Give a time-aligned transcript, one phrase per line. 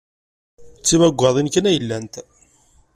[0.79, 2.13] D timaggadin kan ay llant.